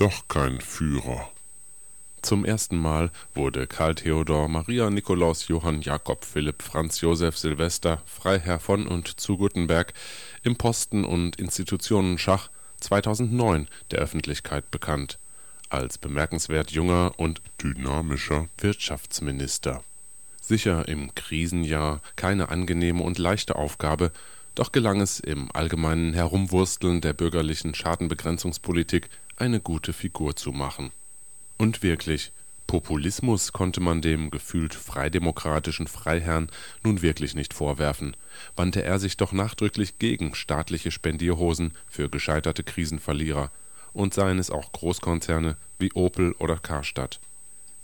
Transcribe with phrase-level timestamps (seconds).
[0.00, 1.28] doch kein Führer.
[2.22, 8.60] Zum ersten Mal wurde Karl Theodor Maria Nikolaus Johann Jakob Philipp Franz Josef Silvester Freiherr
[8.60, 9.92] von und zu Guttenberg
[10.42, 15.18] im Posten und Institutionenschach 2009 der Öffentlichkeit bekannt
[15.68, 19.84] als bemerkenswert junger und Dynamischer Wirtschaftsminister.
[20.40, 24.12] Sicher im Krisenjahr keine angenehme und leichte Aufgabe,
[24.54, 29.08] doch gelang es im allgemeinen Herumwursteln der bürgerlichen Schadenbegrenzungspolitik
[29.40, 30.90] eine gute Figur zu machen.
[31.58, 32.32] Und wirklich,
[32.66, 36.48] Populismus konnte man dem gefühlt freidemokratischen Freiherrn
[36.84, 38.16] nun wirklich nicht vorwerfen,
[38.54, 43.50] wandte er sich doch nachdrücklich gegen staatliche Spendierhosen für gescheiterte Krisenverlierer,
[43.92, 47.18] und seien es auch Großkonzerne wie Opel oder Karstadt.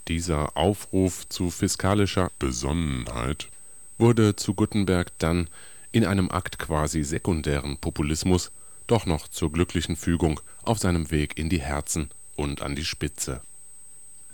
[0.07, 3.49] Dieser Aufruf zu fiskalischer Besonnenheit
[3.97, 5.49] wurde zu Guttenberg dann
[5.91, 8.51] in einem Akt quasi sekundären Populismus
[8.87, 13.41] doch noch zur glücklichen Fügung auf seinem Weg in die Herzen und an die Spitze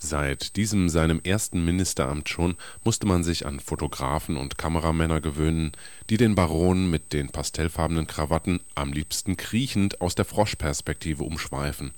[0.06, 5.72] Seit diesem seinem ersten Ministeramt schon musste man sich an Fotografen und Kameramänner gewöhnen,
[6.10, 11.94] die den Baron mit den pastellfarbenen Krawatten am liebsten kriechend aus der Froschperspektive umschweifen,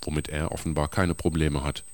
[0.00, 1.84] womit er offenbar keine Probleme hat.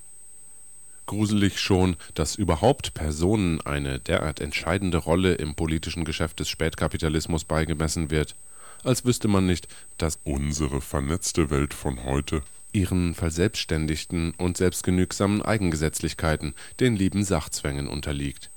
[1.07, 8.11] Gruselig schon, dass überhaupt Personen eine derart entscheidende Rolle im politischen Geschäft des Spätkapitalismus beigemessen
[8.11, 8.37] wird,
[8.83, 12.41] als wüsste man nicht, dass unsere vernetzte Welt von heute
[12.71, 18.51] ihren verselbstständigten und selbstgenügsamen Eigengesetzlichkeiten, den lieben Sachzwängen unterliegt.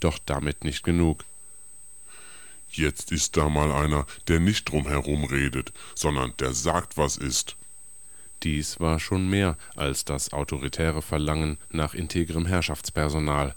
[0.00, 1.24] Doch damit nicht genug.
[2.70, 7.56] Jetzt ist da mal einer, der nicht drumherum redet, sondern der sagt, was ist.
[8.42, 13.54] Dies war schon mehr als das autoritäre Verlangen nach integrem Herrschaftspersonal.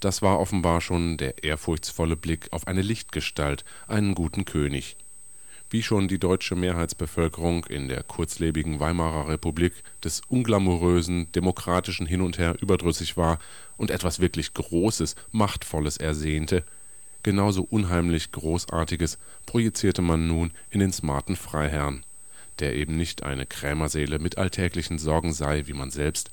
[0.00, 4.96] Das war offenbar schon der ehrfurchtsvolle Blick auf eine Lichtgestalt, einen guten König
[5.70, 12.38] wie schon die deutsche Mehrheitsbevölkerung in der kurzlebigen Weimarer Republik des unglamourösen, demokratischen Hin und
[12.38, 13.38] Her überdrüssig war
[13.76, 16.64] und etwas wirklich Großes, Machtvolles ersehnte,
[17.22, 22.04] genauso unheimlich Großartiges projizierte man nun in den smarten Freiherrn,
[22.58, 26.30] der eben nicht eine Krämerseele mit alltäglichen Sorgen sei wie man selbst,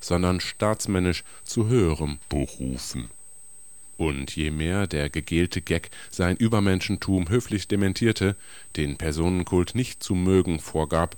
[0.00, 3.10] sondern staatsmännisch zu höherem berufen
[3.98, 8.36] und je mehr der gegelte Gag sein Übermenschentum höflich dementierte,
[8.76, 11.16] den Personenkult nicht zu mögen vorgab,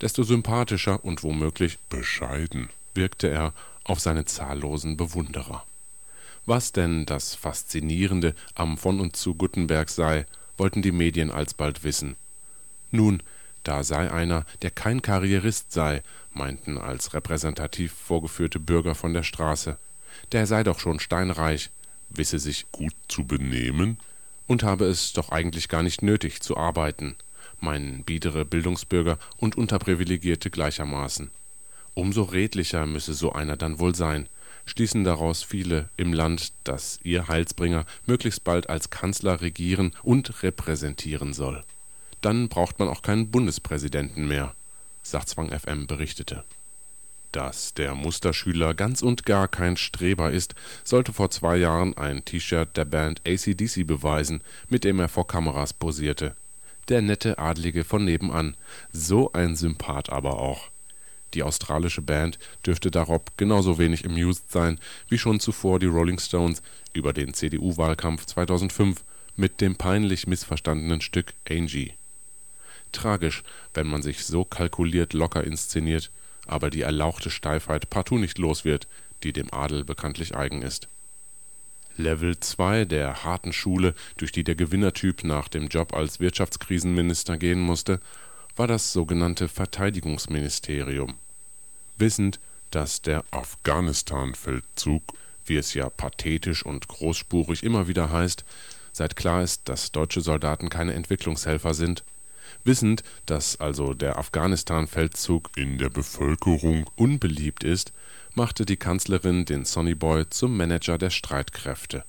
[0.00, 3.52] desto sympathischer und womöglich bescheiden wirkte er
[3.84, 5.64] auf seine zahllosen Bewunderer.
[6.46, 10.26] Was denn das Faszinierende am von und zu Guttenberg sei,
[10.56, 12.16] wollten die Medien alsbald wissen.
[12.90, 13.22] Nun,
[13.62, 19.76] da sei einer, der kein Karrierist sei, meinten als repräsentativ vorgeführte Bürger von der Straße.
[20.32, 21.70] Der sei doch schon steinreich,
[22.16, 23.98] wisse sich gut zu benehmen
[24.46, 27.16] und habe es doch eigentlich gar nicht nötig zu arbeiten,
[27.60, 31.30] meinen biedere Bildungsbürger und Unterprivilegierte gleichermaßen.
[31.94, 34.28] Umso redlicher müsse so einer dann wohl sein,
[34.64, 41.32] schließen daraus viele im Land, das ihr Heilsbringer möglichst bald als Kanzler regieren und repräsentieren
[41.32, 41.64] soll.
[42.20, 44.54] Dann braucht man auch keinen Bundespräsidenten mehr,
[45.02, 46.44] Sachzwang FM berichtete
[47.32, 50.54] dass der Musterschüler ganz und gar kein Streber ist,
[50.84, 55.72] sollte vor zwei Jahren ein T-Shirt der Band AC/DC beweisen, mit dem er vor Kameras
[55.72, 56.36] posierte.
[56.88, 58.56] Der nette Adlige von nebenan,
[58.92, 60.70] so ein Sympath aber auch.
[61.34, 64.78] Die australische Band dürfte darauf genauso wenig amused sein
[65.08, 69.02] wie schon zuvor die Rolling Stones über den CDU-Wahlkampf 2005
[69.36, 71.94] mit dem peinlich missverstandenen Stück Angie.
[72.92, 73.42] Tragisch,
[73.72, 76.10] wenn man sich so kalkuliert locker inszeniert
[76.46, 78.88] aber die erlauchte Steifheit partout nicht los wird,
[79.22, 80.88] die dem Adel bekanntlich eigen ist.
[81.96, 87.60] Level 2 der harten Schule, durch die der Gewinnertyp nach dem Job als Wirtschaftskrisenminister gehen
[87.60, 88.00] musste,
[88.56, 91.14] war das sogenannte Verteidigungsministerium.
[91.96, 95.02] Wissend, dass der Afghanistan-Feldzug,
[95.44, 98.44] wie es ja pathetisch und großspurig immer wieder heißt,
[98.92, 102.04] seit klar ist, dass deutsche Soldaten keine Entwicklungshelfer sind,
[102.64, 107.92] Wissend, dass also der Afghanistan-Feldzug in der Bevölkerung unbeliebt ist,
[108.34, 112.04] machte die Kanzlerin den Sonnyboy zum Manager der Streitkräfte.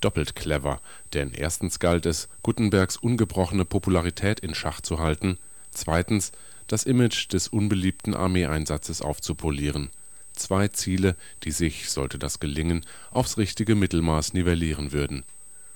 [0.00, 0.80] Doppelt clever,
[1.12, 5.38] denn erstens galt es, Guttenbergs ungebrochene Popularität in Schach zu halten,
[5.70, 6.32] zweitens
[6.68, 9.90] das Image des unbeliebten Armeeeinsatzes aufzupolieren.
[10.32, 15.24] Zwei Ziele, die sich, sollte das gelingen, aufs richtige Mittelmaß nivellieren würden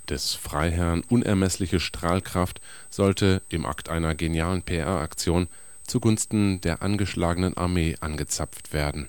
[0.09, 2.61] des Freiherrn unermessliche Strahlkraft
[2.91, 5.49] sollte im Akt einer genialen PR-Aktion
[5.87, 9.09] zugunsten der angeschlagenen Armee angezapft werden.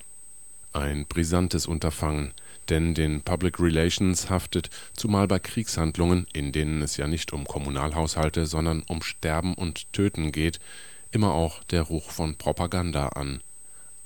[0.72, 2.32] Ein brisantes Unterfangen,
[2.68, 8.46] denn den Public Relations haftet, zumal bei Kriegshandlungen, in denen es ja nicht um Kommunalhaushalte,
[8.46, 10.58] sondern um Sterben und Töten geht,
[11.12, 13.40] immer auch der Ruch von Propaganda an.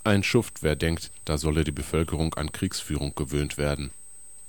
[0.05, 3.91] Ein Schuft, wer denkt, da solle die Bevölkerung an Kriegsführung gewöhnt werden.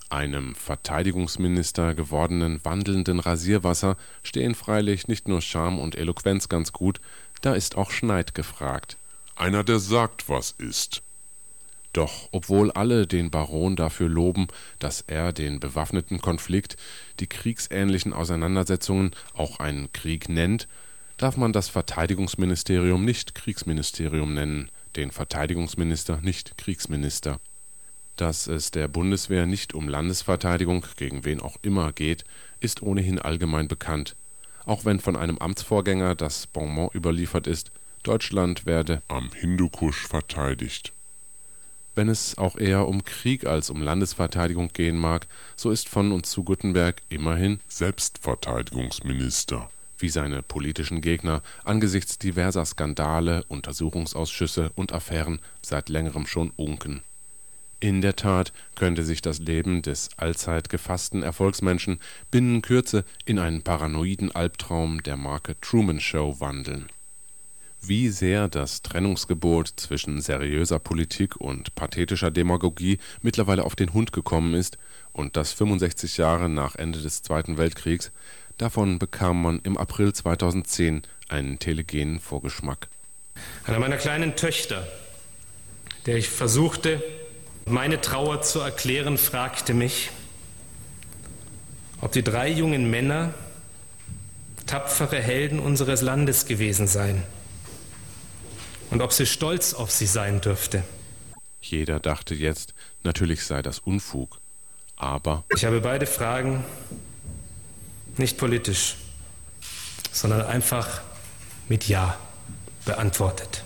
[0.09, 6.99] Einem Verteidigungsminister gewordenen wandelnden Rasierwasser stehen freilich nicht nur Charme und Eloquenz ganz gut,
[7.41, 8.97] da ist auch Schneid gefragt.
[9.35, 11.03] Einer, der sagt, was ist.
[11.93, 14.47] Doch obwohl alle den Baron dafür loben,
[14.79, 16.75] dass er den bewaffneten Konflikt,
[17.19, 20.67] die kriegsähnlichen Auseinandersetzungen auch einen Krieg nennt,
[21.17, 27.39] darf man das Verteidigungsministerium nicht Kriegsministerium nennen, den Verteidigungsminister nicht Kriegsminister.
[28.19, 32.25] Dass es der Bundeswehr nicht um Landesverteidigung gegen wen auch immer geht,
[32.59, 34.17] ist ohnehin allgemein bekannt,
[34.65, 37.71] auch wenn von einem Amtsvorgänger das Bonmot überliefert ist,
[38.03, 40.91] Deutschland werde am Hindukusch verteidigt.
[41.95, 45.25] Wenn es auch eher um Krieg als um Landesverteidigung gehen mag,
[45.55, 49.69] so ist von und zu Guttenberg immerhin Selbstverteidigungsminister.
[49.97, 57.01] wie seine politischen Gegner angesichts diverser Skandale, Untersuchungsausschüsse und Affären seit längerem schon unken
[57.81, 61.99] in der Tat könnte sich das Leben des allzeit gefassten Erfolgsmenschen
[62.29, 66.87] binnen Kürze in einen paranoiden Albtraum der Marke Truman Show wandeln.
[67.81, 74.53] Wie sehr das Trennungsgebot zwischen seriöser Politik und pathetischer Demagogie mittlerweile auf den Hund gekommen
[74.53, 74.77] ist,
[75.13, 78.11] und das 65 Jahre nach Ende des Zweiten Weltkriegs,
[78.57, 82.89] davon bekam man im April 2010 einen telegenen Vorgeschmack.
[83.65, 84.85] Einer meiner kleinen Töchter,
[86.05, 87.01] der ich versuchte,
[87.69, 90.09] meine Trauer zu erklären, fragte mich,
[92.01, 93.33] ob die drei jungen Männer
[94.65, 97.23] tapfere Helden unseres Landes gewesen seien
[98.91, 100.83] und ob sie stolz auf sie sein dürfte.
[101.61, 102.73] Jeder dachte jetzt,
[103.03, 104.39] natürlich sei das Unfug,
[104.95, 106.63] aber ich habe beide Fragen
[108.17, 108.95] nicht politisch,
[110.11, 111.01] sondern einfach
[111.67, 112.17] mit Ja
[112.85, 113.63] beantwortet.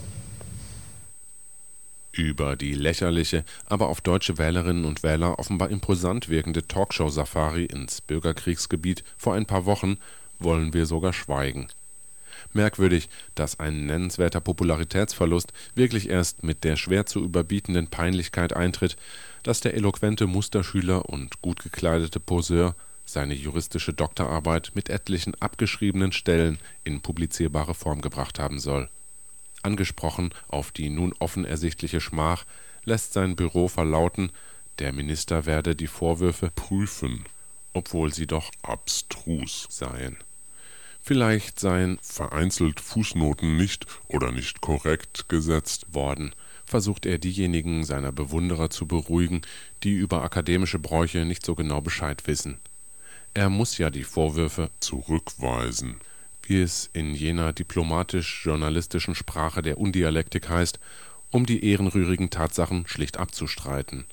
[2.16, 9.04] Über die lächerliche, aber auf deutsche Wählerinnen und Wähler offenbar imposant wirkende Talkshow-Safari ins Bürgerkriegsgebiet
[9.18, 9.98] vor ein paar Wochen
[10.38, 11.70] wollen wir sogar schweigen.
[12.54, 18.96] Merkwürdig, dass ein nennenswerter Popularitätsverlust wirklich erst mit der schwer zu überbietenden Peinlichkeit eintritt,
[19.42, 22.76] dass der eloquente Musterschüler und gut gekleidete Poseur
[23.06, 28.88] seine juristische Doktorarbeit mit etlichen abgeschriebenen Stellen in publizierbare Form gebracht haben soll
[29.64, 32.46] Angesprochen auf die nun offen ersichtliche Schmach,
[32.84, 34.32] lässt sein Büro verlauten,
[34.80, 37.24] der Minister werde die Vorwürfe prüfen,
[37.74, 40.18] obwohl sie doch abstrus seien.
[41.02, 46.34] Vielleicht seien vereinzelt Fußnoten nicht oder nicht korrekt gesetzt worden,
[46.66, 49.42] versucht er diejenigen seiner Bewunderer zu beruhigen,
[49.84, 52.60] die über akademische Bräuche nicht so genau Bescheid wissen.
[53.34, 56.00] Er muss ja die Vorwürfe zurückweisen
[56.44, 60.80] wie es in jener diplomatisch-journalistischen Sprache der Undialektik heißt,
[61.32, 64.06] um die ehrenrührigen Tatsachen schlicht abzustreiten.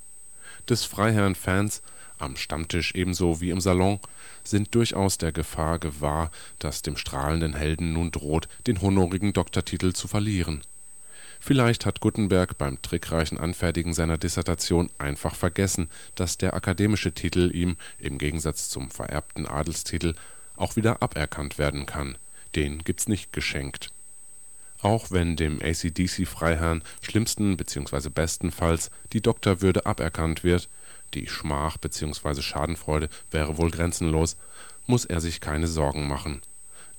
[0.69, 1.83] Des Freiherrn Fans,
[2.19, 3.99] am Stammtisch ebenso wie im Salon,
[4.45, 10.09] sind durchaus der Gefahr gewahr, dass dem strahlenden Helden nun droht, den honorigen Doktortitel zu
[10.09, 10.63] verlieren.
[11.41, 17.77] Vielleicht hat Guttenberg beim trickreichen Anfertigen seiner Dissertation einfach vergessen, dass der akademische Titel ihm,
[17.99, 20.15] im Gegensatz zum vererbten Adelstitel,
[20.61, 22.19] auch wieder aberkannt werden kann.
[22.55, 23.91] Den gibt's nicht geschenkt.
[24.83, 28.09] Auch wenn dem ACDC-Freiherrn schlimmsten bzw.
[28.09, 30.69] bestenfalls die Doktorwürde aberkannt wird,
[31.15, 32.41] die Schmach bzw.
[32.41, 34.37] Schadenfreude wäre wohl grenzenlos,
[34.87, 36.41] muss er sich keine Sorgen machen.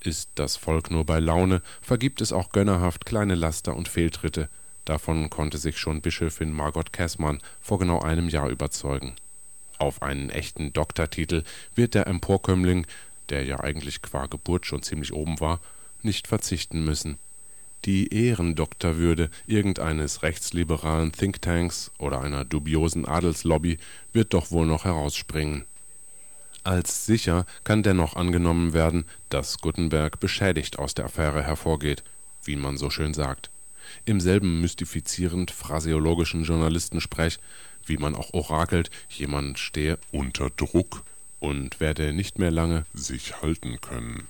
[0.00, 4.48] Ist das Volk nur bei Laune, vergibt es auch gönnerhaft kleine Laster und Fehltritte.
[4.84, 9.14] Davon konnte sich schon Bischöfin Margot Käßmann vor genau einem Jahr überzeugen.
[9.78, 12.86] Auf einen echten Doktortitel wird der Emporkömmling
[13.32, 15.60] der ja eigentlich qua Geburt schon ziemlich oben war,
[16.02, 17.18] nicht verzichten müssen.
[17.86, 23.78] Die Ehrendoktorwürde irgendeines rechtsliberalen Thinktanks oder einer dubiosen Adelslobby
[24.12, 25.64] wird doch wohl noch herausspringen.
[26.62, 32.04] Als sicher kann dennoch angenommen werden, dass Gutenberg beschädigt aus der Affäre hervorgeht,
[32.44, 33.50] wie man so schön sagt.
[34.04, 37.40] Im selben mystifizierend phraseologischen Journalistensprech,
[37.84, 41.02] wie man auch orakelt, jemand stehe unter Druck
[41.42, 44.28] und werde nicht mehr lange sich halten können.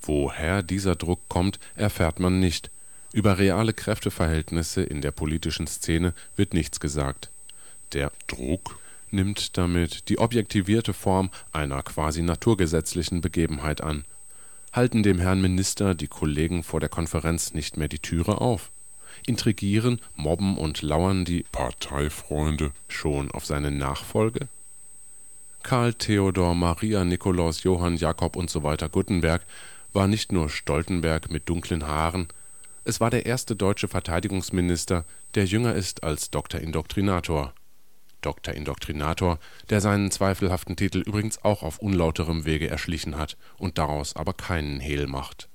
[0.00, 2.70] Woher dieser Druck kommt, erfährt man nicht.
[3.12, 7.30] Über reale Kräfteverhältnisse in der politischen Szene wird nichts gesagt.
[7.92, 8.78] Der Druck
[9.10, 14.06] nimmt damit die objektivierte Form einer quasi naturgesetzlichen Begebenheit an.
[14.72, 18.70] Halten dem Herrn Minister die Kollegen vor der Konferenz nicht mehr die Türe auf?
[19.26, 24.48] Intrigieren, mobben und lauern die Parteifreunde schon auf seine Nachfolge?
[25.62, 28.76] Karl Theodor Maria Nikolaus Johann Jakob usw.
[28.90, 29.44] Guttenberg
[29.92, 32.28] war nicht nur Stoltenberg mit dunklen Haaren,
[32.84, 36.60] Es war der erste deutsche Verteidigungsminister, der jünger ist als Dr.
[36.60, 37.52] Indoktrinator.
[38.22, 38.54] Dr.
[38.54, 39.38] Indoktrinator,
[39.68, 44.80] der seinen zweifelhaften Titel übrigens auch auf unlauterem Wege erschlichen hat und daraus aber keinen
[44.80, 45.48] Hehl macht